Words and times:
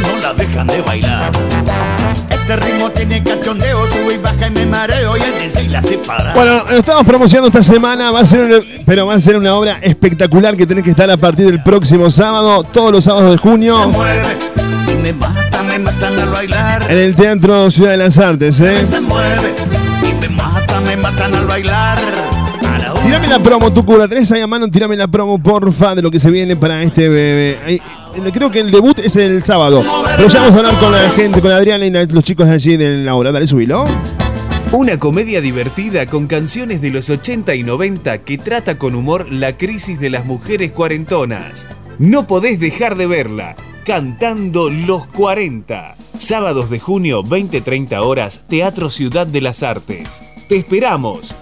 no 0.00 0.16
la 0.18 0.34
dejan 0.34 0.66
de 0.66 0.80
bailar. 0.82 1.30
Este 2.30 2.56
ritmo 2.56 2.90
tiene 2.90 3.22
cachondeo, 3.22 3.86
sube 3.88 4.14
y 4.14 4.18
baja 4.18 4.48
y 4.48 4.50
me 4.50 4.66
mareo 4.66 5.16
y 5.16 5.20
el 5.20 5.38
DJ 5.52 5.68
la 5.68 5.80
separa. 5.82 6.34
Bueno, 6.34 6.64
lo 6.68 6.76
estamos 6.76 7.04
promocionando 7.04 7.46
esta 7.48 7.62
semana, 7.62 8.10
va 8.10 8.20
a 8.20 8.24
ser 8.24 8.42
una- 8.42 8.58
pero 8.84 9.06
va 9.06 9.14
a 9.14 9.20
ser 9.20 9.36
una 9.36 9.54
obra 9.54 9.78
espectacular 9.80 10.56
que 10.56 10.66
tenés 10.66 10.82
que 10.84 10.90
estar 10.90 11.08
a 11.10 11.16
partir 11.16 11.46
del 11.46 11.62
próximo 11.62 12.10
sábado, 12.10 12.64
todos 12.64 12.90
los 12.92 13.04
sábados 13.04 13.30
de 13.30 13.36
junio, 13.36 13.88
mueve 13.90 14.22
y 14.92 14.94
me 15.02 15.12
mata, 15.12 15.62
me 15.62 15.78
matan 15.78 16.18
al 16.18 16.28
bailar. 16.30 16.82
en 16.90 16.98
el 16.98 17.14
Teatro 17.14 17.70
Ciudad 17.70 17.90
de 17.92 17.96
las 17.98 18.18
Artes, 18.18 18.60
¿eh? 18.60 18.84
Se 18.86 19.00
mueve 19.00 19.54
y 20.02 20.20
me 20.20 20.28
mata, 20.30 20.80
me 20.80 20.96
matan 20.96 21.34
al 21.34 21.46
bailar. 21.46 21.98
A 22.68 22.78
la 22.78 22.92
una. 22.92 23.02
Tirame 23.02 23.28
la 23.28 23.38
promo, 23.38 23.72
tu 23.72 23.84
cura, 23.84 24.08
tenés 24.08 24.30
ahí 24.32 24.40
a 24.40 24.46
mano, 24.48 24.68
tirame 24.68 24.96
la 24.96 25.06
promo, 25.06 25.38
porfa, 25.40 25.94
de 25.94 26.02
lo 26.02 26.10
que 26.10 26.18
se 26.18 26.30
viene 26.30 26.56
para 26.56 26.82
este 26.82 27.08
bebé. 27.08 27.58
Ahí, 27.64 27.82
creo 28.32 28.50
que 28.50 28.60
el 28.60 28.70
debut 28.70 28.98
es 28.98 29.16
el 29.16 29.42
sábado, 29.42 29.82
pero 30.16 30.28
ya 30.28 30.40
vamos 30.40 30.54
a 30.54 30.58
hablar 30.58 30.74
con 30.78 30.92
la 30.92 31.10
gente, 31.10 31.40
con 31.40 31.50
Adriana 31.50 31.86
y 31.86 31.90
los 31.90 32.24
chicos 32.24 32.46
de 32.46 32.54
allí 32.54 32.76
de 32.76 32.98
la 32.98 33.14
obra. 33.14 33.32
Dale, 33.32 33.46
subilo. 33.46 33.84
Una 34.72 34.98
comedia 34.98 35.42
divertida 35.42 36.06
con 36.06 36.26
canciones 36.26 36.80
de 36.80 36.90
los 36.90 37.10
80 37.10 37.54
y 37.54 37.62
90 37.62 38.18
que 38.22 38.38
trata 38.38 38.78
con 38.78 38.94
humor 38.94 39.30
la 39.30 39.56
crisis 39.56 40.00
de 40.00 40.08
las 40.08 40.24
mujeres 40.24 40.72
cuarentonas. 40.72 41.66
No 41.98 42.26
podés 42.26 42.58
dejar 42.58 42.96
de 42.96 43.06
verla. 43.06 43.54
Cantando 43.84 44.70
los 44.70 45.06
40. 45.08 45.96
Sábados 46.16 46.70
de 46.70 46.78
junio, 46.78 47.22
20-30 47.22 48.02
horas, 48.02 48.44
Teatro 48.48 48.90
Ciudad 48.90 49.26
de 49.26 49.40
las 49.40 49.62
Artes. 49.62 50.22
Te 50.48 50.56
esperamos. 50.56 51.34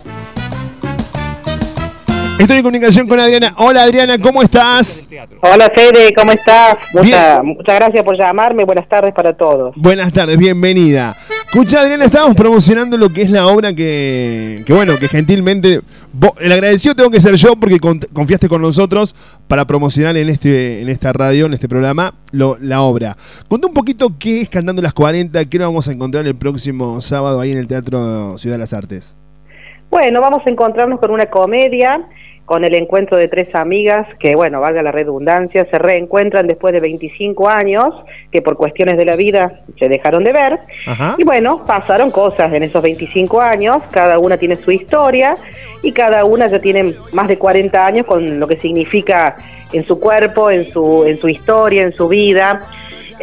Estoy 2.41 2.57
en 2.57 2.63
comunicación 2.63 3.07
con 3.07 3.21
Adriana. 3.21 3.53
Hola 3.59 3.83
Adriana, 3.83 4.17
¿cómo 4.17 4.41
estás? 4.41 5.03
Hola 5.43 5.71
Fede, 5.77 6.15
¿cómo 6.17 6.33
estás? 6.33 6.79
Mucha- 6.95 7.43
muchas 7.43 7.75
gracias 7.77 8.03
por 8.03 8.17
llamarme, 8.19 8.65
buenas 8.65 8.89
tardes 8.89 9.13
para 9.13 9.37
todos. 9.37 9.75
Buenas 9.77 10.11
tardes, 10.11 10.39
bienvenida. 10.39 11.15
Escucha, 11.45 11.83
Adriana, 11.83 12.07
estábamos 12.07 12.35
promocionando 12.37 12.97
lo 12.97 13.11
que 13.13 13.21
es 13.23 13.31
la 13.31 13.47
obra 13.47 13.75
que, 13.75 14.63
que 14.65 14.73
bueno, 14.73 14.95
que 14.99 15.09
gentilmente, 15.09 15.83
vos- 16.15 16.33
el 16.41 16.51
agradecido 16.51 16.95
tengo 16.95 17.11
que 17.11 17.21
ser 17.21 17.35
yo 17.35 17.57
porque 17.57 17.79
con- 17.79 18.01
confiaste 18.15 18.49
con 18.49 18.63
nosotros 18.63 19.15
para 19.47 19.67
promocionar 19.67 20.17
en 20.17 20.31
este 20.31 20.81
en 20.81 20.89
esta 20.89 21.13
radio, 21.13 21.45
en 21.45 21.53
este 21.53 21.69
programa, 21.69 22.15
lo- 22.33 22.57
la 22.59 22.81
obra. 22.81 23.19
Contá 23.49 23.67
un 23.69 23.75
poquito 23.75 24.15
qué 24.19 24.41
es 24.41 24.49
Cantando 24.49 24.81
las 24.81 24.95
40, 24.95 25.45
qué 25.45 25.59
nos 25.59 25.69
vamos 25.69 25.89
a 25.89 25.93
encontrar 25.93 26.27
el 26.27 26.37
próximo 26.37 27.03
sábado 27.03 27.39
ahí 27.39 27.53
en 27.53 27.59
el 27.59 27.67
Teatro 27.67 28.39
Ciudad 28.39 28.55
de 28.55 28.61
las 28.61 28.73
Artes. 28.73 29.15
Bueno, 29.91 30.21
vamos 30.23 30.41
a 30.47 30.51
encontrarnos 30.51 31.01
con 31.01 31.11
una 31.11 31.27
comedia, 31.27 32.01
con 32.51 32.65
el 32.65 32.75
encuentro 32.75 33.17
de 33.17 33.29
tres 33.29 33.55
amigas 33.55 34.09
que, 34.19 34.35
bueno, 34.35 34.59
valga 34.59 34.83
la 34.83 34.91
redundancia, 34.91 35.69
se 35.71 35.79
reencuentran 35.79 36.49
después 36.49 36.73
de 36.73 36.81
25 36.81 37.49
años, 37.49 37.95
que 38.33 38.43
por 38.43 38.57
cuestiones 38.57 38.97
de 38.97 39.05
la 39.05 39.15
vida 39.15 39.61
se 39.79 39.89
dejaron 39.89 40.25
de 40.25 40.33
ver. 40.33 40.59
Ajá. 40.85 41.15
Y 41.17 41.23
bueno, 41.23 41.65
pasaron 41.65 42.11
cosas 42.11 42.53
en 42.53 42.65
esos 42.65 42.83
25 42.83 43.41
años, 43.41 43.79
cada 43.93 44.19
una 44.19 44.37
tiene 44.37 44.57
su 44.57 44.73
historia 44.73 45.37
y 45.85 45.93
cada 45.93 46.25
una 46.25 46.49
ya 46.49 46.59
tiene 46.59 46.97
más 47.13 47.29
de 47.29 47.39
40 47.39 47.87
años 47.87 48.05
con 48.05 48.41
lo 48.41 48.49
que 48.49 48.57
significa 48.59 49.37
en 49.73 49.85
su 49.85 50.01
cuerpo, 50.01 50.51
en 50.51 50.73
su, 50.73 51.05
en 51.07 51.19
su 51.19 51.29
historia, 51.29 51.85
en 51.85 51.93
su 51.93 52.09
vida. 52.09 52.63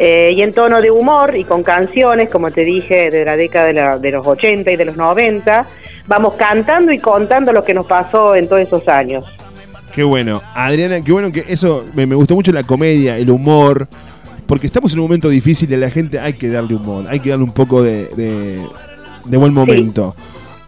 Eh, 0.00 0.32
y 0.36 0.42
en 0.42 0.52
tono 0.52 0.80
de 0.80 0.90
humor 0.92 1.36
y 1.36 1.42
con 1.44 1.64
canciones, 1.64 2.28
como 2.30 2.50
te 2.52 2.62
dije, 2.64 3.10
de 3.10 3.24
la 3.24 3.36
década 3.36 3.66
de, 3.66 3.72
la- 3.72 3.98
de 3.98 4.12
los 4.12 4.24
80 4.26 4.70
y 4.70 4.76
de 4.76 4.84
los 4.84 4.96
90, 4.96 5.66
vamos 6.06 6.34
cantando 6.34 6.92
y 6.92 6.98
contando 7.00 7.52
lo 7.52 7.64
que 7.64 7.74
nos 7.74 7.84
pasó 7.86 8.36
en 8.36 8.48
todos 8.48 8.62
esos 8.62 8.86
años. 8.86 9.24
Qué 9.92 10.04
bueno. 10.04 10.40
Adriana, 10.54 11.00
qué 11.02 11.10
bueno 11.10 11.32
que 11.32 11.44
eso, 11.48 11.84
me, 11.94 12.06
me 12.06 12.14
gustó 12.14 12.36
mucho 12.36 12.52
la 12.52 12.62
comedia, 12.62 13.16
el 13.16 13.28
humor, 13.28 13.88
porque 14.46 14.68
estamos 14.68 14.92
en 14.92 15.00
un 15.00 15.06
momento 15.06 15.28
difícil 15.28 15.68
y 15.70 15.74
a 15.74 15.78
la 15.78 15.90
gente 15.90 16.20
hay 16.20 16.34
que 16.34 16.48
darle 16.48 16.76
humor, 16.76 17.04
hay 17.08 17.18
que 17.18 17.30
darle 17.30 17.44
un 17.44 17.52
poco 17.52 17.82
de, 17.82 18.06
de- 18.16 18.62
de 19.24 19.36
buen 19.36 19.52
momento. 19.52 20.14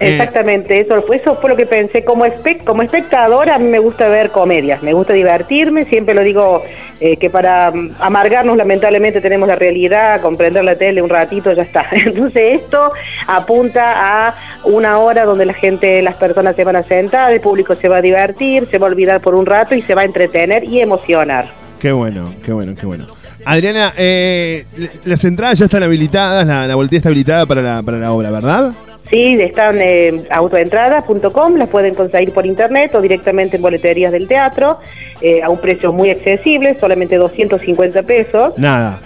Exactamente, 0.09 0.81
eso, 0.81 1.03
fue- 1.03 1.16
eso 1.16 1.37
fue 1.37 1.50
lo 1.50 1.56
que 1.56 1.66
pensé. 1.66 2.05
Como, 2.05 2.25
espe- 2.25 2.65
como 2.65 2.83
espectadora, 2.83 3.56
a 3.56 3.59
mí 3.59 3.69
me 3.69 3.78
gusta 3.78 4.09
ver 4.09 4.31
comedias, 4.31 4.83
me 4.83 4.93
gusta 4.94 5.12
divertirme. 5.12 5.84
Siempre 5.84 6.15
lo 6.15 6.22
digo 6.22 6.62
eh, 7.00 7.16
que 7.19 7.28
para 7.28 7.71
mm, 7.71 7.97
amargarnos, 8.00 8.56
lamentablemente, 8.56 9.21
tenemos 9.21 9.47
la 9.49 9.56
realidad, 9.56 10.21
comprender 10.22 10.65
la 10.65 10.77
tele 10.77 11.03
un 11.03 11.11
ratito, 11.11 11.53
ya 11.53 11.62
está. 11.62 11.87
Entonces, 11.93 12.62
esto 12.62 12.93
apunta 13.27 14.28
a 14.28 14.34
una 14.65 14.99
hora 14.99 15.25
donde 15.25 15.44
la 15.47 15.55
gente, 15.55 16.00
las 16.03 16.17
personas 16.17 16.56
se 16.56 16.65
van 16.65 16.77
a 16.77 16.82
sentar, 16.82 17.32
el 17.32 17.41
público 17.41 17.75
se 17.75 17.88
va 17.88 17.99
a 17.99 18.03
divertir, 18.03 18.67
se 18.71 18.78
va 18.78 18.87
a 18.87 18.91
olvidar 18.91 19.21
por 19.21 19.34
un 19.34 19.47
rato 19.47 19.75
y 19.75 19.82
se 19.82 19.94
va 19.94 20.03
a 20.03 20.05
entretener 20.05 20.65
y 20.65 20.81
emocionar. 20.81 21.47
Qué 21.78 21.93
bueno, 21.93 22.34
qué 22.44 22.53
bueno, 22.53 22.75
qué 22.78 22.87
bueno. 22.87 23.06
Adriana, 23.44 23.94
eh, 23.97 24.65
las 25.06 25.25
entradas 25.25 25.59
ya 25.59 25.65
están 25.65 25.82
habilitadas, 25.82 26.47
la, 26.47 26.67
la 26.67 26.75
boletilla 26.75 26.99
está 26.99 27.09
habilitada 27.09 27.47
para 27.47 27.62
la, 27.62 27.82
para 27.82 27.97
la 27.97 28.12
obra, 28.12 28.31
¿verdad? 28.31 28.72
Sí, 29.10 29.37
están 29.41 29.82
en 29.82 30.26
autoentradas.com, 30.31 31.56
las 31.56 31.69
pueden 31.69 31.94
conseguir 31.94 32.32
por 32.32 32.47
internet 32.47 32.94
o 32.94 33.00
directamente 33.00 33.56
en 33.56 33.62
boleterías 33.62 34.12
del 34.12 34.28
teatro, 34.28 34.78
eh, 35.21 35.43
a 35.43 35.50
un 35.50 35.59
precio 35.59 35.93
muy 35.93 36.10
accesible, 36.10 36.78
solamente 36.78 37.16
250 37.16 38.04
pesos. 38.04 38.56
Nada. 38.56 39.00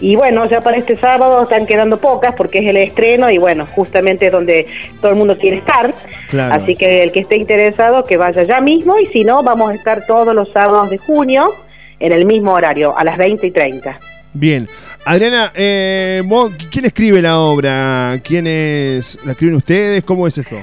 Y 0.00 0.16
bueno, 0.16 0.46
ya 0.46 0.60
para 0.60 0.76
este 0.76 0.96
sábado 0.96 1.42
están 1.42 1.66
quedando 1.66 1.98
pocas 1.98 2.34
porque 2.34 2.58
es 2.58 2.66
el 2.66 2.76
estreno 2.76 3.30
y 3.30 3.38
bueno, 3.38 3.66
justamente 3.74 4.26
es 4.26 4.32
donde 4.32 4.66
todo 5.00 5.12
el 5.12 5.16
mundo 5.16 5.36
quiere 5.38 5.58
estar. 5.58 5.94
Claro. 6.28 6.54
Así 6.54 6.76
que 6.76 7.02
el 7.02 7.12
que 7.12 7.20
esté 7.20 7.36
interesado 7.36 8.04
que 8.04 8.18
vaya 8.18 8.42
ya 8.42 8.60
mismo 8.60 8.98
y 8.98 9.06
si 9.06 9.24
no, 9.24 9.42
vamos 9.42 9.70
a 9.70 9.74
estar 9.74 10.06
todos 10.06 10.34
los 10.34 10.50
sábados 10.52 10.90
de 10.90 10.98
junio 10.98 11.52
en 11.98 12.12
el 12.12 12.24
mismo 12.24 12.52
horario, 12.52 12.96
a 12.96 13.04
las 13.04 13.18
20 13.18 13.46
y 13.46 13.50
30. 13.50 14.00
Bien. 14.32 14.68
Adriana, 15.04 15.52
eh, 15.54 16.22
vos- 16.24 16.52
¿quién 16.70 16.84
escribe 16.84 17.20
la 17.20 17.38
obra? 17.40 18.20
¿Quiénes 18.22 19.18
la 19.24 19.32
escriben 19.32 19.56
ustedes? 19.56 20.04
¿Cómo 20.04 20.26
es 20.26 20.38
eso? 20.38 20.56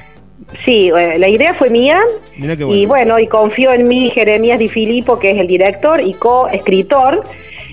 Sí, 0.64 0.90
eh, 0.96 1.18
la 1.18 1.28
idea 1.28 1.52
fue 1.54 1.68
mía 1.68 2.00
Mirá 2.38 2.56
qué 2.56 2.64
y 2.64 2.86
bueno, 2.86 3.18
y 3.18 3.26
confío 3.26 3.70
en 3.72 3.86
mí 3.86 4.10
Jeremías 4.14 4.58
Di 4.58 4.68
Filippo, 4.68 5.18
que 5.18 5.32
es 5.32 5.38
el 5.38 5.46
director 5.46 6.00
y 6.00 6.14
co-escritor. 6.14 7.22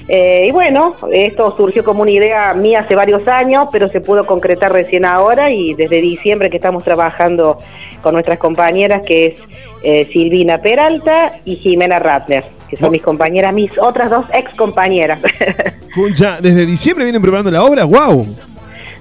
Eh, 0.08 0.46
y 0.48 0.52
bueno, 0.52 0.94
esto 1.12 1.56
surgió 1.56 1.84
como 1.84 2.02
una 2.02 2.12
idea 2.12 2.54
mía 2.54 2.82
hace 2.82 2.94
varios 2.96 3.26
años, 3.28 3.68
pero 3.72 3.88
se 3.88 4.02
pudo 4.02 4.26
concretar 4.26 4.72
recién 4.74 5.06
ahora 5.06 5.50
y 5.52 5.74
desde 5.74 6.02
diciembre 6.02 6.50
que 6.50 6.58
estamos 6.58 6.84
trabajando 6.84 7.60
con 8.04 8.14
nuestras 8.14 8.38
compañeras, 8.38 9.02
que 9.08 9.26
es 9.28 9.34
eh, 9.82 10.10
Silvina 10.12 10.60
Peralta 10.60 11.40
y 11.46 11.56
Jimena 11.56 11.98
Ratner, 12.00 12.44
que 12.70 12.78
son 12.78 12.92
mis 12.92 13.02
compañeras, 13.02 13.53
mis 13.53 13.72
otras 13.78 14.09
dos 14.09 14.26
ex 14.34 14.56
compañeras. 14.56 15.22
¿desde 16.42 16.66
diciembre 16.66 17.06
vienen 17.06 17.22
preparando 17.22 17.50
la 17.52 17.64
obra? 17.64 17.86
¡Wow! 17.86 18.28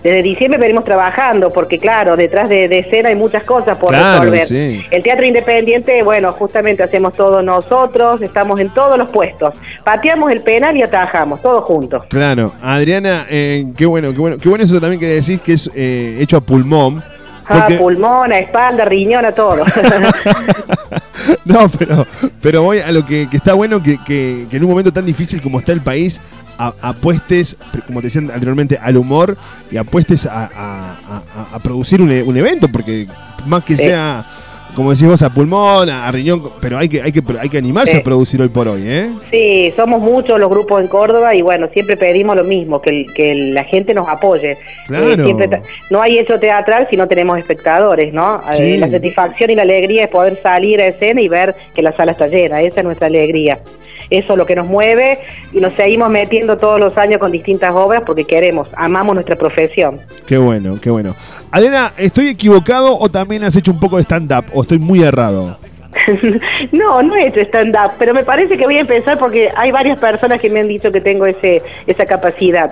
Desde 0.02 0.22
diciembre 0.22 0.60
venimos 0.60 0.84
trabajando, 0.84 1.48
porque 1.48 1.78
claro, 1.78 2.14
detrás 2.14 2.46
de, 2.50 2.68
de 2.68 2.80
escena 2.80 3.08
hay 3.08 3.14
muchas 3.14 3.42
cosas 3.44 3.78
por 3.78 3.88
Claro, 3.88 4.30
resolver. 4.30 4.46
sí. 4.46 4.84
El 4.90 5.02
teatro 5.02 5.24
independiente, 5.24 6.02
bueno, 6.02 6.30
justamente 6.32 6.82
hacemos 6.82 7.14
todo 7.14 7.40
nosotros, 7.40 8.20
estamos 8.20 8.60
en 8.60 8.68
todos 8.68 8.98
los 8.98 9.08
puestos. 9.08 9.54
Pateamos 9.82 10.30
el 10.30 10.42
penal 10.42 10.76
y 10.76 10.82
atajamos, 10.82 11.40
todos 11.40 11.64
juntos. 11.64 12.02
Claro, 12.10 12.52
Adriana, 12.62 13.24
eh, 13.30 13.64
qué 13.78 13.86
bueno, 13.86 14.12
qué 14.12 14.18
bueno, 14.18 14.36
qué 14.38 14.46
bueno 14.50 14.64
eso 14.64 14.78
también 14.78 15.00
que 15.00 15.06
decís 15.06 15.40
que 15.40 15.54
es 15.54 15.70
eh, 15.74 16.18
hecho 16.20 16.36
a 16.36 16.40
pulmón. 16.42 17.02
Ah, 17.46 17.60
Porque, 17.60 17.76
pulmón, 17.76 18.32
a 18.32 18.38
espalda, 18.38 18.84
riñón, 18.86 19.24
a 19.24 19.32
todo. 19.32 19.64
no, 21.44 21.68
pero, 21.78 22.06
pero 22.40 22.62
voy 22.62 22.78
a 22.78 22.90
lo 22.92 23.04
que, 23.04 23.28
que 23.28 23.36
está 23.36 23.54
bueno 23.54 23.82
que, 23.82 23.98
que- 24.04 24.46
que 24.50 24.56
en 24.56 24.64
un 24.64 24.70
momento 24.70 24.92
tan 24.92 25.04
difícil 25.06 25.40
como 25.40 25.58
está 25.58 25.72
el 25.72 25.80
país, 25.80 26.20
a- 26.58 26.72
apuestes, 26.80 27.56
como 27.86 28.00
te 28.00 28.06
decían 28.06 28.30
anteriormente, 28.30 28.78
al 28.80 28.96
humor 28.96 29.36
y 29.70 29.76
apuestes 29.76 30.26
a, 30.26 30.44
a- 30.44 30.96
a- 31.36 31.56
a 31.56 31.58
producir 31.60 32.00
un, 32.00 32.10
un 32.10 32.36
evento, 32.36 32.68
porque 32.68 33.06
más 33.46 33.64
que 33.64 33.76
sea, 33.76 34.24
como 34.74 34.90
decís 34.92 35.06
vos, 35.06 35.22
a 35.22 35.30
pulmón, 35.30 35.88
a, 35.88 36.10
riñón, 36.10 36.42
pero 36.60 36.78
hay 36.78 36.88
que, 36.88 37.00
hay 37.02 37.12
que, 37.12 37.22
hay 37.40 37.48
que 37.48 37.58
animarse 37.58 37.92
Sí. 37.92 37.98
a 37.98 38.02
producir 38.02 38.40
hoy 38.42 38.48
por 38.48 38.66
hoy, 38.68 38.82
¿eh? 38.84 39.10
Sí, 39.30 39.72
somos 39.76 40.00
muchos 40.00 40.38
los 40.40 40.50
grupos 40.50 40.80
en 40.82 40.88
Córdoba 40.88 41.34
y 41.34 41.42
bueno, 41.42 41.68
siempre 41.72 41.96
pedimos 41.96 42.34
lo 42.36 42.44
mismo, 42.44 42.80
que, 42.82 42.90
el- 42.90 43.12
que 43.14 43.34
la 43.34 43.64
gente 43.64 43.94
nos 43.94 44.08
apoye. 44.08 44.52
Eh, 44.52 44.56
Claro. 44.88 45.24
siempre 45.24 45.48
no 45.90 46.02
hay 46.02 46.18
hecho 46.18 46.38
teatral 46.40 46.86
si 46.90 46.96
no 46.96 47.06
tenemos 47.08 47.38
espectadores, 47.38 48.12
¿no? 48.12 48.40
Eh, 48.52 48.56
Sí. 48.56 48.76
la 48.76 48.90
satisfacción 48.90 49.50
y 49.50 49.54
la 49.54 49.62
alegría 49.62 50.04
es 50.04 50.08
poder 50.10 50.40
salir 50.42 50.80
a 50.80 50.86
escena 50.86 51.20
y 51.20 51.28
ver 51.28 51.54
que 51.74 51.82
la 51.82 51.96
sala 51.96 52.12
está 52.12 52.26
llena, 52.26 52.60
esa 52.62 52.80
es 52.80 52.84
nuestra 52.84 53.06
alegría. 53.06 53.58
Eso 54.10 54.32
es 54.32 54.36
lo 54.38 54.44
que 54.44 54.54
nos 54.54 54.66
mueve 54.68 55.18
y 55.52 55.60
nos 55.60 55.72
seguimos 55.74 56.10
metiendo 56.10 56.58
todos 56.58 56.78
los 56.78 56.96
años 56.98 57.18
con 57.18 57.32
distintas 57.32 57.74
obras 57.74 58.02
porque 58.04 58.24
queremos, 58.26 58.68
amamos 58.76 59.14
nuestra 59.14 59.34
profesión. 59.34 59.98
Qué 60.26 60.36
bueno, 60.36 60.78
qué 60.80 60.90
bueno. 60.90 61.14
Adriana, 61.54 61.92
¿estoy 61.96 62.26
equivocado 62.26 62.98
o 62.98 63.08
también 63.08 63.44
has 63.44 63.54
hecho 63.54 63.70
un 63.70 63.78
poco 63.78 63.96
de 63.96 64.02
stand-up 64.02 64.46
o 64.52 64.62
estoy 64.62 64.80
muy 64.80 65.04
errado? 65.04 65.56
no, 66.72 67.02
no 67.02 67.16
he 67.16 67.26
hecho 67.28 67.40
stand-up, 67.40 67.92
pero 67.98 68.14
me 68.14 68.24
parece 68.24 68.56
que 68.56 68.64
voy 68.64 68.76
a 68.76 68.80
empezar 68.80 69.18
porque 69.18 69.48
hay 69.56 69.70
varias 69.70 69.98
personas 69.98 70.40
que 70.40 70.50
me 70.50 70.60
han 70.60 70.68
dicho 70.68 70.90
que 70.92 71.00
tengo 71.00 71.26
ese 71.26 71.62
esa 71.86 72.04
capacidad. 72.06 72.70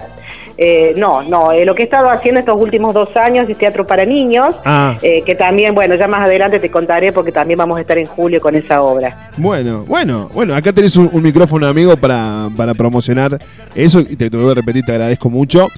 Eh, 0.59 0.93
no, 0.97 1.23
no, 1.23 1.51
eh, 1.51 1.65
lo 1.65 1.75
que 1.75 1.83
he 1.83 1.85
estado 1.87 2.11
haciendo 2.11 2.39
estos 2.39 2.61
últimos 2.61 2.93
dos 2.93 3.17
años 3.17 3.49
es 3.49 3.57
teatro 3.57 3.87
para 3.87 4.05
niños, 4.05 4.55
Ah. 4.67 4.97
eh, 5.01 5.23
que 5.25 5.35
también, 5.35 5.75
bueno, 5.75 5.95
ya 5.95 6.07
más 6.07 6.21
adelante 6.21 6.59
te 6.59 6.71
contaré 6.71 7.11
porque 7.11 7.33
también 7.33 7.57
vamos 7.59 7.79
a 7.79 7.81
estar 7.81 7.97
en 7.97 8.05
julio 8.05 8.39
con 8.39 8.55
esa 8.55 8.83
obra. 8.83 9.31
Bueno, 9.39 9.85
bueno, 9.89 10.29
bueno, 10.35 10.55
acá 10.55 10.73
tenés 10.73 10.95
un, 10.97 11.09
un 11.11 11.23
micrófono 11.23 11.67
amigo 11.67 11.97
para, 11.97 12.49
para 12.55 12.75
promocionar 12.75 13.39
eso 13.75 14.01
y 14.01 14.15
te, 14.15 14.29
te 14.29 14.37
voy 14.37 14.51
a 14.53 14.55
repetir, 14.55 14.85
te 14.85 14.93
agradezco 14.93 15.31
mucho. 15.31 15.69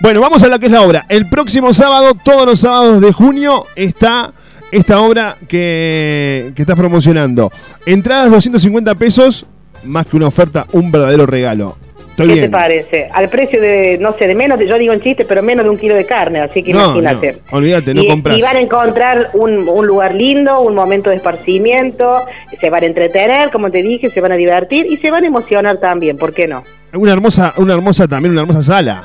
Bueno, 0.00 0.20
vamos 0.20 0.42
a 0.42 0.48
lo 0.48 0.58
que 0.58 0.66
es 0.66 0.72
la 0.72 0.82
obra. 0.82 1.06
El 1.08 1.28
próximo 1.28 1.72
sábado, 1.72 2.12
todos 2.24 2.44
los 2.44 2.60
sábados 2.60 3.00
de 3.00 3.12
junio, 3.12 3.64
está 3.76 4.32
esta 4.74 5.00
obra 5.00 5.36
que, 5.48 6.52
que 6.54 6.62
estás 6.62 6.76
promocionando. 6.76 7.50
Entradas 7.86 8.30
250 8.30 8.94
pesos, 8.96 9.46
más 9.84 10.06
que 10.06 10.16
una 10.16 10.26
oferta, 10.26 10.66
un 10.72 10.90
verdadero 10.90 11.26
regalo. 11.26 11.76
Estoy 12.10 12.28
¿Qué 12.28 12.32
bien. 12.34 12.44
te 12.46 12.50
parece? 12.50 13.08
Al 13.12 13.28
precio 13.28 13.60
de, 13.60 13.98
no 14.00 14.12
sé, 14.16 14.28
de 14.28 14.36
menos, 14.36 14.56
de, 14.56 14.68
yo 14.68 14.78
digo 14.78 14.92
en 14.92 15.00
chiste, 15.00 15.24
pero 15.24 15.42
menos 15.42 15.64
de 15.64 15.70
un 15.70 15.76
kilo 15.76 15.96
de 15.96 16.04
carne, 16.04 16.40
así 16.40 16.62
que 16.62 16.72
No, 16.72 16.96
imagínate. 16.96 17.40
no, 17.50 17.58
olvídate, 17.58 17.92
no 17.92 18.02
y, 18.04 18.06
compras. 18.06 18.38
y 18.38 18.42
van 18.42 18.56
a 18.56 18.60
encontrar 18.60 19.30
un, 19.32 19.68
un 19.68 19.84
lugar 19.86 20.14
lindo, 20.14 20.60
un 20.60 20.76
momento 20.76 21.10
de 21.10 21.16
esparcimiento, 21.16 22.24
se 22.60 22.70
van 22.70 22.84
a 22.84 22.86
entretener, 22.86 23.50
como 23.50 23.68
te 23.72 23.82
dije, 23.82 24.10
se 24.10 24.20
van 24.20 24.30
a 24.30 24.36
divertir 24.36 24.86
y 24.88 24.96
se 24.98 25.10
van 25.10 25.24
a 25.24 25.26
emocionar 25.26 25.78
también, 25.78 26.16
¿por 26.16 26.32
qué 26.32 26.46
no? 26.46 26.62
Una 26.92 27.12
hermosa, 27.12 27.52
una 27.56 27.74
hermosa 27.74 28.06
también, 28.06 28.30
una 28.30 28.42
hermosa 28.42 28.62
sala. 28.62 29.02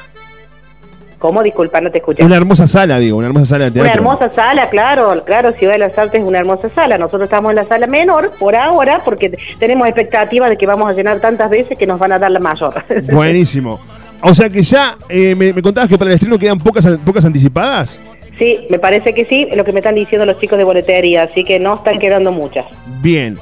¿Cómo? 1.20 1.44
Disculpa, 1.44 1.82
no 1.82 1.92
te 1.92 1.98
escuché. 2.00 2.24
Una 2.24 2.38
hermosa 2.38 2.66
sala, 2.66 2.98
digo, 2.98 3.18
una 3.18 3.28
hermosa 3.28 3.46
sala 3.46 3.66
de 3.66 3.72
teatro. 3.72 3.84
Una 3.92 3.94
hermosa 3.94 4.32
sala, 4.34 4.70
claro, 4.70 5.22
claro, 5.26 5.52
Ciudad 5.52 5.74
de 5.74 5.80
las 5.80 5.98
Artes 5.98 6.22
es 6.22 6.26
una 6.28 6.40
hermosa 6.40 6.70
sala. 6.74 6.98
Nosotros 6.98 7.24
estamos 7.24 7.50
en 7.52 7.58
la 7.58 7.66
sala 7.66 7.88
menor 7.88 8.32
por 8.40 8.56
ahora 8.56 9.02
porque 9.04 9.38
tenemos 9.60 9.86
expectativas 9.88 10.50
de 10.50 10.58
que 10.58 10.66
vamos 10.66 10.90
a 10.90 10.94
llenar 10.94 11.20
tantas 11.20 11.50
veces 11.50 11.78
que 11.78 11.86
nos 11.86 12.00
van 12.00 12.14
a 12.14 12.20
dar 12.20 12.32
la 12.32 12.40
mayor. 12.40 12.74
Buenísimo. 13.12 13.80
O 14.22 14.34
sea 14.34 14.50
que 14.50 14.62
ya 14.64 14.98
eh, 15.10 15.36
me, 15.36 15.54
me 15.54 15.62
contabas 15.62 15.90
que 15.90 15.98
para 15.98 16.10
el 16.10 16.16
estreno 16.16 16.40
quedan 16.40 16.58
pocas, 16.60 16.88
pocas 17.06 17.24
anticipadas. 17.26 18.00
sí, 18.38 18.68
me 18.70 18.80
parece 18.80 19.14
que 19.14 19.26
sí, 19.26 19.48
lo 19.54 19.64
que 19.66 19.74
me 19.74 19.80
están 19.80 19.96
diciendo 19.96 20.26
los 20.26 20.40
chicos 20.40 20.58
de 20.58 20.64
boletería, 20.64 21.24
así 21.24 21.44
que 21.44 21.60
no 21.60 21.76
están 21.76 22.00
quedando 22.00 22.32
muchas. 22.32 22.66
Bien. 23.02 23.38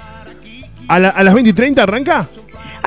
¿A, 0.88 0.98
la- 1.00 1.10
a 1.10 1.24
las 1.24 1.34
20 1.34 1.50
y 1.52 1.54
30 1.54 1.84
arranca? 1.84 2.28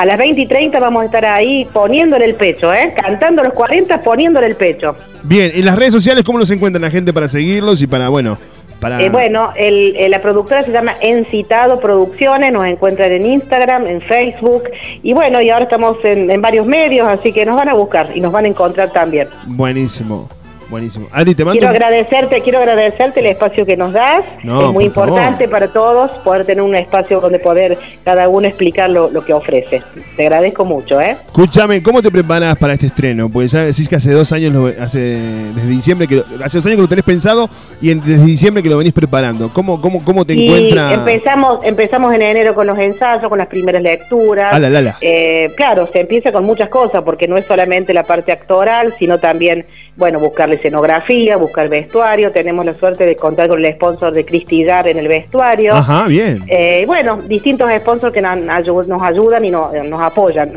A 0.00 0.06
las 0.06 0.17
20 0.17 0.41
y 0.41 0.47
30 0.47 0.81
vamos 0.81 1.02
a 1.02 1.05
estar 1.05 1.26
ahí 1.26 1.69
poniéndole 1.75 2.25
el 2.25 2.35
pecho, 2.35 2.73
¿eh? 2.73 2.94
Cantando 2.97 3.43
los 3.44 3.52
40, 3.52 4.00
poniéndole 4.00 4.47
el 4.47 4.56
pecho. 4.56 4.97
Bien. 5.25 5.50
¿En 5.55 5.67
las 5.67 5.76
redes 5.76 5.93
sociales 5.93 6.25
cómo 6.25 6.38
los 6.38 6.50
encuentran 6.50 6.81
la 6.81 6.88
gente 6.91 7.12
para 7.12 7.29
seguirlos 7.29 7.82
y 7.82 7.87
para, 7.87 8.08
bueno, 8.08 8.38
para... 8.81 9.02
Eh, 9.02 9.11
bueno, 9.11 9.50
el- 9.56 9.94
eh, 9.99 10.08
la 10.08 10.23
productora 10.23 10.64
se 10.64 10.73
llama 10.73 10.94
Encitado 11.02 11.79
Producciones, 11.81 12.50
nos 12.50 12.64
encuentran 12.64 13.12
en 13.12 13.26
Instagram, 13.26 13.87
en 13.88 14.00
Facebook, 14.00 14.70
y 15.02 15.12
bueno, 15.12 15.38
y 15.43 15.50
ahora 15.50 15.64
estamos 15.64 15.99
en, 16.02 16.31
en 16.31 16.41
varios 16.41 16.64
medios, 16.67 17.06
así 17.06 17.31
que 17.31 17.44
nos 17.44 17.56
van 17.56 17.69
a 17.69 17.75
buscar 17.75 18.08
y 18.14 18.23
nos 18.23 18.32
van 18.32 18.47
a 18.47 18.49
encontrar 18.49 18.91
también. 18.94 19.29
Buenísimo. 19.44 20.31
Buenísimo. 20.70 21.08
Adri, 21.12 21.34
te 21.34 21.44
mando... 21.44 21.58
Quiero 21.58 21.69
agradecerte, 21.69 22.40
quiero 22.43 22.58
agradecerte 22.61 23.20
el 23.20 23.26
espacio 23.26 23.67
que 23.67 23.76
nos 23.76 23.93
das. 23.93 24.25
No, 24.44 24.61
es 24.69 24.72
muy 24.72 24.88
por 24.88 25.08
importante 25.08 25.44
favor. 25.44 25.50
para 25.50 25.69
todos 25.72 26.11
poder 26.22 26.46
tener 26.46 26.62
un 26.62 26.75
espacio 26.76 27.20
donde 27.20 27.38
poder 27.40 27.76
cada 28.05 28.28
uno 28.28 28.46
explicar 28.46 28.88
lo, 28.88 29.11
lo 29.11 29.25
que 29.25 29.32
ofrece. 29.34 29.82
Te 30.17 30.22
agradezco 30.22 30.64
mucho, 30.64 31.00
¿eh? 31.00 31.17
Escúchame, 31.26 31.82
¿cómo 31.82 32.00
te 32.00 32.11
preparas 32.11 32.56
para 32.56 32.75
este 32.75 32.87
estreno? 32.87 33.28
Pues 33.28 33.50
ya 33.52 33.64
decís 33.64 33.88
que 33.88 33.96
hace 33.96 34.12
dos 34.12 34.32
años, 34.32 34.52
lo- 34.52 34.69
hace 34.82 34.99
desde 34.99 35.69
diciembre, 35.69 36.06
que 36.06 36.17
lo- 36.17 36.25
hace 36.44 36.58
dos 36.58 36.67
años 36.67 36.76
que 36.76 36.82
lo 36.82 36.88
tenés 36.88 37.05
pensado 37.05 37.49
y 37.82 37.90
en- 37.90 38.00
desde 38.05 38.25
diciembre 38.25 38.62
que 38.62 38.69
lo 38.69 38.78
venís 38.78 38.93
preparando. 38.93 39.50
¿Cómo, 39.52 39.81
cómo, 39.81 40.05
cómo 40.05 40.25
te 40.25 40.34
Y 40.34 40.46
encuentras? 40.46 40.94
empezamos, 40.94 41.64
empezamos 41.64 42.14
en 42.14 42.23
enero 42.23 42.55
con 42.55 42.66
los 42.66 42.78
ensayos, 42.78 43.28
con 43.28 43.38
las 43.38 43.49
primeras 43.49 43.82
lecturas. 43.82 44.55
Ala, 44.55 44.69
ala. 44.69 44.96
Eh, 45.00 45.50
claro, 45.56 45.88
se 45.93 46.00
empieza 46.00 46.31
con 46.31 46.44
muchas 46.44 46.69
cosas, 46.69 47.02
porque 47.02 47.26
no 47.26 47.37
es 47.37 47.44
solamente 47.46 47.93
la 47.93 48.05
parte 48.05 48.31
actoral, 48.32 48.94
sino 48.99 49.19
también, 49.19 49.66
bueno, 49.96 50.19
buscar 50.19 50.48
la 50.48 50.54
escenografía, 50.54 51.37
buscar 51.37 51.69
vestuario. 51.69 52.32
Tenemos 52.32 52.64
la 52.64 52.75
suerte 52.75 53.04
de 53.06 53.16
contar 53.16 53.48
con 53.48 53.64
el 53.64 53.72
sponsor 53.75 54.12
de 54.12 54.25
Cristillar 54.25 54.88
en 54.88 54.96
el 54.98 55.08
vestuario. 55.08 55.75
Ajá, 55.75 56.06
bien. 56.06 56.42
Eh, 56.48 56.84
bueno, 56.87 57.16
distintos 57.26 57.70
sponsors 57.81 58.12
que 58.12 58.22
nos, 58.22 58.32
ayu- 58.38 58.87
nos 58.87 59.02
ayudan 59.02 59.44
y 59.44 59.50
no- 59.50 59.70
nos 59.84 60.00
apoyan. 60.00 60.54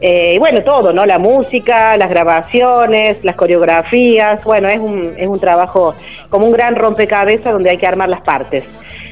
Eh, 0.00 0.36
bueno, 0.38 0.62
todo, 0.62 0.92
¿no? 0.92 1.06
La 1.06 1.18
música, 1.18 1.96
las 1.96 2.10
grabaciones, 2.10 3.16
las 3.22 3.36
coreografías. 3.36 4.44
Bueno, 4.44 4.68
es 4.68 4.78
un, 4.78 5.14
es 5.16 5.26
un 5.26 5.40
trabajo 5.40 5.94
como 6.30 6.46
un 6.46 6.52
gran 6.52 6.76
rompecabezas 6.76 7.52
donde 7.52 7.70
hay 7.70 7.78
que 7.78 7.86
armar 7.86 8.08
las 8.08 8.20
partes. 8.20 8.64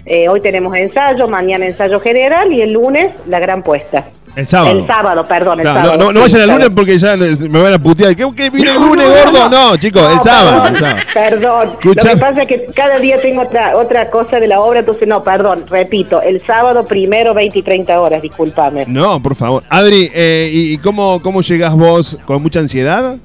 Eh, 0.04 0.28
hoy 0.28 0.40
tenemos 0.40 0.74
ensayo, 0.76 1.28
mañana 1.28 1.64
ensayo 1.66 2.00
general 2.00 2.52
y 2.52 2.60
el 2.60 2.72
lunes 2.72 3.10
la 3.26 3.38
gran 3.38 3.62
puesta. 3.62 4.04
El 4.34 4.46
sábado. 4.48 4.78
El 4.80 4.86
sábado, 4.86 5.26
perdón, 5.26 5.60
el 5.60 5.64
Claro, 5.64 5.80
sábado. 5.80 5.98
no, 5.98 6.04
no, 6.06 6.12
no 6.14 6.20
vayan 6.20 6.40
el 6.42 6.48
lunes 6.50 6.70
porque 6.74 6.98
ya 6.98 7.16
les- 7.16 7.40
me 7.40 7.60
van 7.62 7.74
a 7.74 7.78
putear. 7.78 8.16
¿Qué, 8.16 8.26
qué 8.34 8.48
viene 8.50 8.70
el 8.70 8.76
lunes, 8.76 9.06
No, 9.08 9.14
no, 9.14 9.30
gordo? 9.32 9.48
no. 9.50 9.70
No, 9.70 9.76
chicos, 9.76 10.02
el 10.08 10.16
No, 10.16 10.22
sábado. 10.22 10.62
Perdón, 10.62 10.72
el 10.72 10.76
sábado. 10.78 11.00
perdón. 11.12 11.68
Escucha- 11.72 12.08
Lo 12.08 12.14
que 12.14 12.20
pasa 12.20 12.42
es 12.42 12.48
que 12.48 12.66
cada 12.74 12.98
día 12.98 13.20
tengo 13.20 13.42
otra 13.42 13.76
otra 13.76 14.10
cosa 14.10 14.40
de 14.40 14.46
la 14.46 14.60
obra, 14.60 14.78
entonces 14.80 15.06
no, 15.06 15.22
perdón, 15.22 15.64
repito, 15.68 16.22
el 16.22 16.40
sábado 16.46 16.84
primero 16.86 17.34
20 17.34 17.58
y 17.58 17.62
30 17.62 18.00
horas, 18.00 18.22
discúlpame. 18.22 18.84
No, 18.86 19.20
por 19.22 19.34
favor. 19.34 19.62
Adri, 19.68 20.10
eh, 20.14 20.50
¿y 20.52 20.72
y 20.74 20.78
cómo, 20.78 21.20
cómo 21.22 21.42
llegás 21.42 21.74
vos? 21.74 22.18
¿Con 22.24 22.42
mucha 22.42 22.60
ansiedad? 22.60 23.16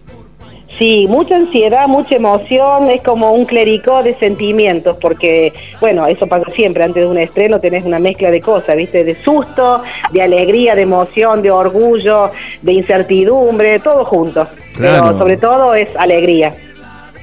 Sí, 0.78 1.08
mucha 1.10 1.36
ansiedad, 1.36 1.88
mucha 1.88 2.16
emoción, 2.16 2.90
es 2.92 3.02
como 3.02 3.32
un 3.32 3.46
clericó 3.46 4.04
de 4.04 4.14
sentimientos, 4.16 4.98
porque, 5.02 5.52
bueno, 5.80 6.06
eso 6.06 6.28
pasa 6.28 6.52
siempre, 6.52 6.84
antes 6.84 7.04
de 7.04 7.10
un 7.10 7.18
estreno 7.18 7.60
tenés 7.60 7.84
una 7.84 7.98
mezcla 7.98 8.30
de 8.30 8.42
cosas, 8.42 8.76
¿viste? 8.76 9.04
De 9.04 9.16
susto, 9.24 9.82
de 10.12 10.22
alegría, 10.22 10.76
de 10.76 10.84
emoción, 10.84 11.42
de 11.42 11.50
orgullo, 11.50 12.30
de 12.62 12.74
incertidumbre, 12.74 13.80
todo 13.80 14.06
junto. 14.06 14.48
Claro. 14.76 15.06
Pero 15.08 15.18
sobre 15.18 15.38
todo 15.38 15.74
es 15.74 15.90
alegría. 15.96 16.56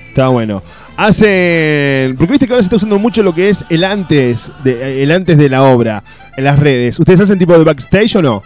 Está 0.09 0.29
bueno. 0.29 0.63
Hacen. 0.97 2.17
Porque 2.17 2.33
viste 2.33 2.47
que 2.47 2.53
ahora 2.53 2.63
se 2.63 2.67
está 2.67 2.77
usando 2.77 2.99
mucho 2.99 3.23
lo 3.23 3.35
que 3.35 3.49
es 3.49 3.65
el 3.69 3.83
antes 3.83 4.53
de, 4.63 5.03
el 5.03 5.11
antes 5.11 5.37
de 5.39 5.49
la 5.49 5.65
obra 5.65 6.03
en 6.37 6.45
las 6.45 6.59
redes. 6.59 6.99
¿Ustedes 6.99 7.21
hacen 7.21 7.39
tipo 7.39 7.57
de 7.59 7.65
backstage 7.65 8.17
o 8.17 8.23
no? 8.23 8.43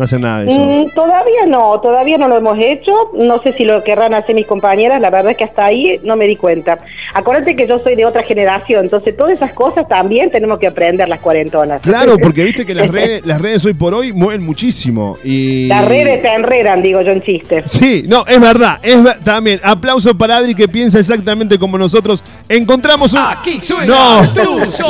No 0.00 0.04
hacen 0.04 0.22
nada 0.22 0.40
de 0.40 0.50
eso. 0.50 0.58
Mm, 0.58 0.94
todavía 0.94 1.44
no, 1.46 1.78
todavía 1.78 2.16
no 2.16 2.26
lo 2.26 2.38
hemos 2.38 2.58
hecho. 2.58 3.10
No 3.12 3.42
sé 3.42 3.52
si 3.52 3.66
lo 3.66 3.84
querrán 3.84 4.14
hacer 4.14 4.34
mis 4.34 4.46
compañeras. 4.46 4.98
La 4.98 5.10
verdad 5.10 5.32
es 5.32 5.36
que 5.36 5.44
hasta 5.44 5.66
ahí 5.66 6.00
no 6.04 6.16
me 6.16 6.26
di 6.26 6.36
cuenta. 6.36 6.78
Acuérdate 7.12 7.54
que 7.54 7.66
yo 7.68 7.78
soy 7.80 7.96
de 7.96 8.06
otra 8.06 8.22
generación, 8.22 8.86
entonces 8.86 9.14
todas 9.14 9.32
esas 9.34 9.52
cosas 9.52 9.86
también 9.86 10.30
tenemos 10.30 10.58
que 10.58 10.68
aprender 10.68 11.06
las 11.06 11.20
cuarentonas. 11.20 11.82
Claro, 11.82 12.16
porque 12.22 12.44
viste 12.44 12.64
que 12.64 12.74
las 12.74 12.88
redes, 12.88 13.26
las 13.26 13.42
redes 13.42 13.62
hoy 13.66 13.74
por 13.74 13.92
hoy 13.92 14.14
mueven 14.14 14.42
muchísimo. 14.42 15.18
Y... 15.22 15.66
Las 15.68 15.84
redes 15.86 16.22
te 16.22 16.32
enredan, 16.32 16.80
digo 16.80 17.02
yo 17.02 17.10
en 17.12 17.20
chiste. 17.22 17.62
Sí, 17.66 18.04
no, 18.08 18.24
es 18.26 18.40
verdad, 18.40 18.78
es 18.82 19.02
ver- 19.02 19.20
también. 19.22 19.60
Aplauso 19.62 20.16
para 20.16 20.38
Adri 20.38 20.54
que 20.54 20.66
piensa 20.66 20.98
exactamente 20.98 21.58
como 21.58 21.76
nosotros. 21.76 22.24
Encontramos 22.48 23.12
un. 23.12 23.18
Aquí 23.18 23.60
suena 23.60 24.22
no, 24.22 24.32
tu 24.32 24.40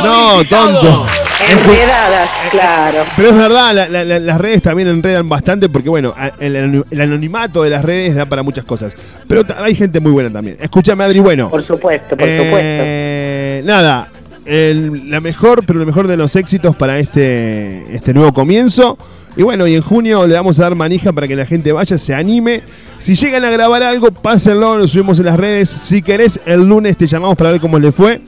no, 0.05 0.45
tonto. 0.49 1.07
Enredadas, 1.51 2.31
claro. 2.53 2.99
Pero 3.17 3.31
es 3.31 3.37
verdad, 3.37 3.75
la- 3.75 3.89
la- 3.89 4.05
la- 4.05 4.21
las 4.21 4.41
redes 4.41 4.63
también 4.63 5.00
enredan 5.01 5.29
bastante 5.29 5.69
porque, 5.69 5.89
bueno, 5.89 6.15
el, 6.39 6.55
anoni- 6.57 6.85
el 6.91 7.01
anonimato 7.01 7.63
de 7.63 7.71
las 7.71 7.85
redes 7.85 8.15
da 8.15 8.27
para 8.27 8.43
muchas 8.43 8.65
cosas. 8.65 8.93
Pero 9.27 9.43
hay 9.59 9.75
gente 9.75 9.99
muy 10.01 10.13
buena 10.13 10.31
también. 10.31 10.57
Escúchame, 10.61 11.03
Adri, 11.05 11.19
bueno. 11.21 11.51
Por 11.51 11.63
supuesto, 11.65 12.17
por 12.17 12.27
eh, 12.29 13.63
Nada, 13.65 14.09
el- 14.45 15.11
la 15.11 15.21
mejor, 15.21 15.65
pero 15.67 15.79
lo 15.79 15.87
mejor 15.87 16.07
de 16.09 16.17
los 16.17 16.37
éxitos 16.37 16.77
para 16.77 16.99
este, 16.99 17.85
este 17.95 18.15
nuevo 18.15 18.33
comienzo. 18.33 18.97
Y 19.37 19.43
bueno, 19.43 19.67
y 19.67 19.75
en 19.75 19.81
junio 19.83 20.27
le 20.27 20.35
vamos 20.35 20.59
a 20.59 20.65
dar 20.65 20.75
manija 20.75 21.13
para 21.13 21.29
que 21.29 21.37
la 21.37 21.47
gente 21.47 21.71
vaya, 21.73 21.97
se 21.99 22.15
anime. 22.15 22.63
Si 22.99 23.15
llegan 23.15 23.45
a 23.45 23.51
grabar 23.51 23.83
algo, 23.83 24.11
pásenlo, 24.11 24.77
lo 24.77 24.89
subimos 24.89 25.19
en 25.21 25.27
las 25.27 25.39
redes. 25.39 25.69
Si 25.71 26.03
querés, 26.03 26.41
el 26.47 26.69
lunes 26.69 26.97
te 26.97 27.07
llamamos 27.07 27.37
para 27.37 27.53
ver 27.53 27.61
cómo 27.61 27.79
le 27.79 27.93
fue. 27.93 28.21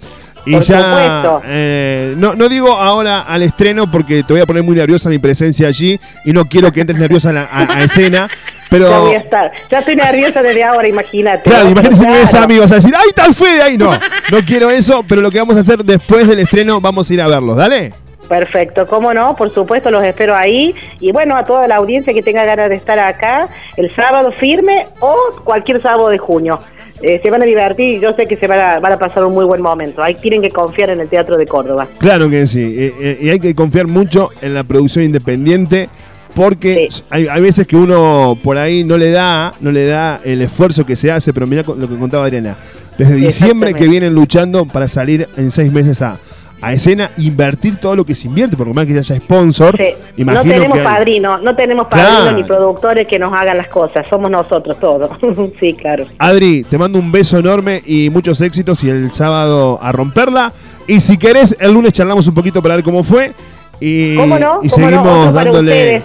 Y 0.44 0.52
Por 0.54 0.62
ya, 0.62 0.76
supuesto. 0.78 1.42
eh, 1.46 2.14
no, 2.16 2.34
no 2.34 2.48
digo 2.48 2.72
ahora 2.72 3.20
al 3.20 3.42
estreno 3.42 3.88
porque 3.90 4.24
te 4.24 4.32
voy 4.32 4.42
a 4.42 4.46
poner 4.46 4.62
muy 4.64 4.74
nerviosa 4.74 5.08
mi 5.08 5.18
presencia 5.18 5.68
allí 5.68 6.00
y 6.24 6.32
no 6.32 6.46
quiero 6.46 6.72
que 6.72 6.80
entres 6.80 6.98
nerviosa 6.98 7.30
a, 7.30 7.32
la, 7.32 7.42
a- 7.44 7.62
a 7.78 7.84
escena. 7.84 8.28
Pero, 8.68 8.88
Ya 8.90 8.98
voy 9.00 9.12
a 9.14 9.18
estar. 9.18 9.52
Ya 9.70 9.78
estoy 9.80 9.96
nerviosa 9.96 10.42
desde 10.42 10.64
ahora, 10.64 10.88
imagínate. 10.88 11.48
Claro, 11.50 11.68
imagínate 11.68 11.96
si 11.96 12.06
me 12.06 12.18
ves 12.18 12.32
a 12.34 12.46
mí, 12.48 12.58
vas 12.58 12.72
a 12.72 12.76
decir, 12.76 12.94
¡ay, 12.96 13.10
tal 13.14 13.34
Fede! 13.34 13.60
¡Ay, 13.62 13.76
no! 13.76 13.90
No 13.92 14.38
quiero 14.46 14.70
eso, 14.70 15.04
pero 15.06 15.20
lo 15.20 15.30
que 15.30 15.38
vamos 15.38 15.56
a 15.58 15.60
hacer 15.60 15.84
después 15.84 16.26
del 16.26 16.38
estreno, 16.38 16.80
vamos 16.80 17.08
a 17.10 17.14
ir 17.14 17.20
a 17.20 17.28
verlos, 17.28 17.54
¿dale? 17.56 17.92
Perfecto, 18.28 18.86
cómo 18.86 19.12
no, 19.12 19.36
por 19.36 19.52
supuesto 19.52 19.90
los 19.90 20.02
espero 20.02 20.34
ahí 20.34 20.74
y 21.00 21.12
bueno, 21.12 21.36
a 21.36 21.44
toda 21.44 21.68
la 21.68 21.76
audiencia 21.76 22.14
que 22.14 22.22
tenga 22.22 22.44
ganas 22.46 22.70
de 22.70 22.76
estar 22.76 22.98
acá 22.98 23.48
el 23.76 23.94
sábado 23.94 24.32
firme 24.32 24.86
o 25.00 25.14
cualquier 25.44 25.82
sábado 25.82 26.08
de 26.08 26.16
junio. 26.16 26.58
Eh, 27.02 27.20
se 27.22 27.30
van 27.30 27.42
a 27.42 27.44
divertir 27.44 27.96
y 27.96 28.00
yo 28.00 28.12
sé 28.14 28.26
que 28.26 28.36
se 28.36 28.46
van 28.46 28.60
a, 28.60 28.80
van 28.80 28.92
a 28.92 28.98
pasar 28.98 29.24
un 29.24 29.34
muy 29.34 29.44
buen 29.44 29.60
momento. 29.60 30.02
Ahí 30.02 30.14
tienen 30.14 30.40
que 30.40 30.50
confiar 30.50 30.90
en 30.90 31.00
el 31.00 31.08
Teatro 31.08 31.36
de 31.36 31.46
Córdoba. 31.46 31.88
Claro 31.98 32.30
que 32.30 32.46
sí. 32.46 32.60
eh, 32.78 32.94
eh, 33.00 33.18
y 33.22 33.28
hay 33.28 33.40
que 33.40 33.54
confiar 33.54 33.86
mucho 33.88 34.30
en 34.40 34.54
la 34.54 34.62
producción 34.64 35.04
independiente. 35.04 35.88
Porque 36.34 36.88
Sí. 36.90 37.02
hay, 37.10 37.26
hay 37.28 37.42
veces 37.42 37.66
que 37.66 37.76
uno 37.76 38.38
por 38.42 38.56
ahí 38.56 38.84
no 38.84 38.96
le 38.96 39.10
da, 39.10 39.52
no 39.60 39.70
le 39.70 39.84
da 39.84 40.18
el 40.24 40.40
esfuerzo 40.40 40.86
que 40.86 40.96
se 40.96 41.10
hace, 41.10 41.30
pero 41.34 41.46
mira 41.46 41.62
lo 41.76 41.86
que 41.86 41.98
contaba 41.98 42.24
Adriana. 42.24 42.56
Desde 42.96 43.16
diciembre 43.16 43.74
que 43.74 43.86
vienen 43.86 44.14
luchando 44.14 44.64
para 44.64 44.88
salir 44.88 45.28
en 45.36 45.50
seis 45.50 45.70
meses 45.70 46.00
a, 46.00 46.16
a 46.62 46.72
escena 46.72 47.10
invertir 47.16 47.76
todo 47.76 47.96
lo 47.96 48.04
que 48.04 48.14
se 48.14 48.28
invierte, 48.28 48.56
porque 48.56 48.72
más 48.72 48.86
que 48.86 48.96
haya 48.98 49.16
sponsor, 49.16 49.76
Sí. 49.76 49.94
No 50.24 50.42
tenemos 50.42 50.74
que 50.74 50.78
hay- 50.80 50.84
padrinos, 50.86 51.42
no 51.42 51.56
tenemos 51.56 51.86
padrinos 51.88 52.20
Claro. 52.22 52.36
ni 52.36 52.44
productores 52.44 53.06
que 53.06 53.18
nos 53.18 53.32
hagan 53.34 53.56
las 53.58 53.68
cosas, 53.68 54.06
somos 54.08 54.30
nosotros 54.30 54.78
todos. 54.80 55.10
sí, 55.60 55.74
claro. 55.74 56.06
Adri, 56.18 56.62
te 56.64 56.78
mando 56.78 56.98
un 56.98 57.10
beso 57.12 57.38
enorme 57.38 57.82
y 57.84 58.08
muchos 58.10 58.40
éxitos 58.40 58.82
y 58.84 58.90
el 58.90 59.12
sábado 59.12 59.78
a 59.82 59.90
romperla. 59.92 60.52
Y 60.86 61.00
si 61.00 61.16
querés, 61.18 61.56
el 61.60 61.72
lunes 61.72 61.92
charlamos 61.92 62.26
un 62.28 62.34
poquito 62.34 62.62
para 62.62 62.76
ver 62.76 62.84
cómo 62.84 63.02
fue. 63.02 63.32
Y, 63.80 64.16
¿Cómo 64.16 64.38
no? 64.38 64.60
y 64.62 64.68
¿Cómo 64.68 64.90
no? 64.90 64.90
seguimos 64.90 65.06
para 65.06 65.32
dándole. 65.32 66.02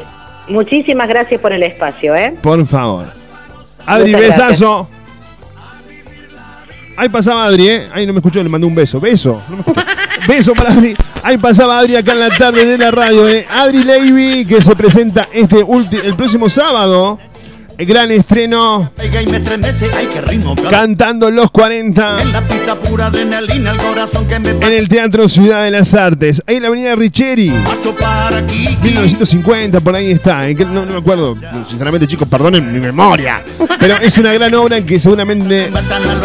Muchísimas 0.50 1.08
gracias 1.08 1.40
por 1.42 1.52
el 1.54 1.62
espacio, 1.64 2.16
¿eh? 2.16 2.34
Por 2.42 2.66
favor. 2.66 3.08
Adri, 3.86 4.12
Muchas 4.14 4.28
gracias. 4.28 4.48
besazo. 4.50 4.88
Ahí 6.96 7.10
pasaba 7.10 7.46
Adri, 7.46 7.68
¿eh? 7.70 7.88
Ahí 7.94 8.08
no 8.08 8.14
me 8.14 8.20
escuchó, 8.20 8.42
le 8.42 8.50
mandé 8.50 8.66
un 8.66 8.74
beso. 8.74 9.00
Beso. 9.00 9.42
No 9.50 9.56
me 9.58 9.60
escuchó. 9.62 9.82
beso 10.27 10.53
para 10.53 10.72
Adri. 10.72 10.96
Ahí 11.24 11.38
pasaba 11.38 11.79
Adri 11.79 11.96
acá 11.96 12.12
en 12.13 12.19
la 12.19 12.29
tarde 12.29 12.65
de 12.65 12.77
la 12.77 12.91
radio, 12.91 13.27
¿eh? 13.27 13.46
Adri 13.50 13.84
Levy, 13.84 14.46
que 14.46 14.62
se 14.62 14.75
presenta 14.75 15.27
este 15.31 15.65
el 16.03 16.15
próximo 16.15 16.50
sábado. 16.50 17.19
El 17.77 17.86
gran 17.86 18.10
estreno, 18.10 18.91
cantando 20.67 21.29
los 21.29 21.51
40 21.51 22.22
En 22.24 22.31
la 22.31 22.41
pista 22.48 22.74
pura 22.74 23.05
adrenalina, 23.05 23.69
el 23.69 23.77
corazón 23.77 24.25
que 24.27 24.39
me 24.39 24.50
en 24.50 24.63
el 24.74 24.88
Teatro 24.88 25.27
Ciudad 25.27 25.63
de 25.63 25.69
las 25.69 25.93
Artes. 25.93 26.41
Ahí 26.48 26.55
en 26.55 26.63
la 26.63 26.69
avenida 26.69 26.96
Richeri. 26.96 27.51
paso 27.51 27.96
para 27.96 28.38
aquí. 28.38 28.75
1950, 28.81 29.79
por 29.81 29.96
ahí 29.96 30.10
está. 30.10 30.50
¿eh? 30.50 30.55
No, 30.55 30.88
no 30.88 30.93
me 30.93 30.98
acuerdo. 30.98 31.38
Sinceramente, 31.67 32.07
chicos, 32.07 32.27
perdonen 32.27 32.74
mi 32.74 32.79
memoria. 32.79 33.43
Pero 33.79 33.96
es 34.01 34.17
una 34.17 34.34
gran 34.34 34.55
obra 34.55 34.81
que 34.81 35.00
seguramente 35.00 35.69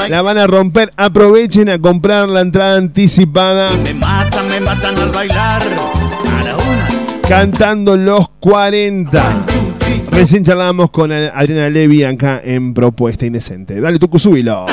la 0.09 0.23
van 0.23 0.39
a 0.39 0.47
romper. 0.47 0.91
Aprovechen 0.97 1.69
a 1.69 1.79
comprar 1.79 2.31
la 2.31 2.41
entrada 2.41 2.79
anticipada. 2.79 3.73
Me 3.85 3.93
matan, 3.93 4.49
me 4.49 4.59
matan 4.59 4.99
al 4.99 5.11
bailar. 5.11 5.63
A 5.63 6.45
la 6.45 6.57
una. 6.57 6.89
Cantando 7.29 7.95
los 7.99 8.31
40. 8.41 9.52
Recién 10.13 10.45
charlábamos 10.45 10.91
con 10.91 11.11
Adriana 11.11 11.69
Levy 11.69 12.05
acá 12.05 12.41
en 12.45 12.75
Propuesta 12.75 13.27
Indecente. 13.27 13.81
Dale, 13.81 13.99
tu 13.99 14.19
súbilo. 14.19 14.67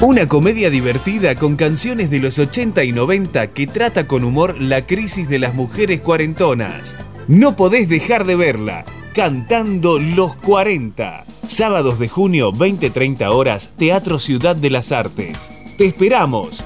Una 0.00 0.26
comedia 0.26 0.68
divertida 0.68 1.34
con 1.34 1.56
canciones 1.56 2.10
de 2.10 2.18
los 2.20 2.38
80 2.38 2.82
y 2.84 2.92
90 2.92 3.46
que 3.48 3.66
trata 3.66 4.06
con 4.06 4.24
humor 4.24 4.60
la 4.60 4.84
crisis 4.84 5.28
de 5.28 5.38
las 5.38 5.54
mujeres 5.54 6.00
cuarentonas. 6.00 6.96
No 7.28 7.56
podés 7.56 7.88
dejar 7.88 8.26
de 8.26 8.36
verla. 8.36 8.84
Cantando 9.14 10.00
los 10.00 10.34
40. 10.36 11.24
Sábados 11.46 11.98
de 11.98 12.08
junio, 12.08 12.52
20-30 12.52 13.32
horas, 13.32 13.72
Teatro 13.76 14.18
Ciudad 14.18 14.56
de 14.56 14.70
las 14.70 14.92
Artes. 14.92 15.52
Te 15.78 15.86
esperamos. 15.86 16.64